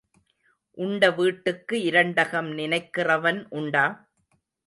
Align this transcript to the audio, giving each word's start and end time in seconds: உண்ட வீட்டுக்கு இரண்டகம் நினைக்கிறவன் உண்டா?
உண்ட 0.77 1.09
வீட்டுக்கு 1.11 1.75
இரண்டகம் 1.91 2.49
நினைக்கிறவன் 2.55 3.39
உண்டா? 3.49 3.85